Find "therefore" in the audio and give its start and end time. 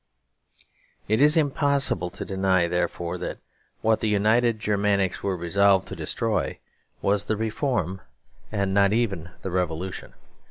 2.67-3.19